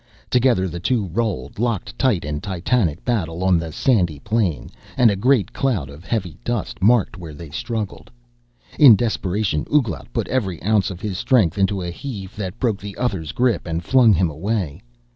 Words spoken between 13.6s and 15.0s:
and flung him away.